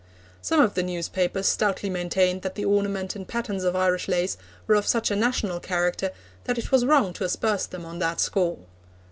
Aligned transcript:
Some 0.41 0.59
of 0.59 0.73
the 0.73 0.81
newspapers 0.81 1.45
stoutly 1.45 1.87
maintained 1.87 2.41
that 2.41 2.55
the 2.55 2.65
ornament 2.65 3.15
and 3.15 3.27
patterns 3.27 3.63
of 3.63 3.75
Irish 3.75 4.07
lace 4.07 4.35
were 4.65 4.73
of 4.73 4.87
such 4.87 5.11
a 5.11 5.15
national 5.15 5.59
character 5.59 6.09
that 6.45 6.57
it 6.57 6.71
was 6.71 6.87
wrong 6.87 7.13
to 7.13 7.23
asperse 7.23 7.67
them 7.67 7.85
on 7.85 7.99
that 7.99 8.19
score. 8.19 8.57